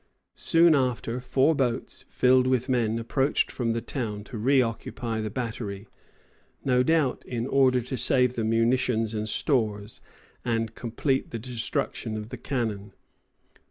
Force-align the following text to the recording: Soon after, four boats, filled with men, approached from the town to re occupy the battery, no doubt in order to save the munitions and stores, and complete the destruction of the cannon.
Soon 0.33 0.73
after, 0.73 1.19
four 1.19 1.53
boats, 1.53 2.05
filled 2.07 2.47
with 2.47 2.67
men, 2.67 2.97
approached 2.97 3.51
from 3.51 3.71
the 3.73 3.83
town 3.83 4.23
to 4.23 4.35
re 4.35 4.59
occupy 4.59 5.21
the 5.21 5.29
battery, 5.29 5.85
no 6.65 6.81
doubt 6.81 7.23
in 7.27 7.45
order 7.45 7.81
to 7.81 7.97
save 7.97 8.33
the 8.33 8.43
munitions 8.43 9.13
and 9.13 9.29
stores, 9.29 10.01
and 10.43 10.73
complete 10.73 11.29
the 11.29 11.37
destruction 11.37 12.17
of 12.17 12.29
the 12.29 12.37
cannon. 12.37 12.93